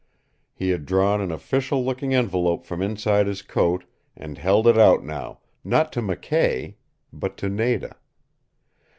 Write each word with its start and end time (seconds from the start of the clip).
He 0.55 0.71
had 0.71 0.87
drawn 0.87 1.21
an 1.21 1.31
official 1.31 1.85
looking 1.85 2.11
envelope 2.11 2.65
from 2.65 2.81
inside 2.81 3.27
his 3.27 3.43
coat, 3.43 3.85
and 4.17 4.35
held 4.39 4.65
it 4.65 4.75
out 4.75 5.03
now 5.03 5.41
not 5.63 5.91
to 5.93 6.01
McKay 6.01 6.73
but 7.13 7.37
to 7.37 7.49
Nada. 7.49 7.95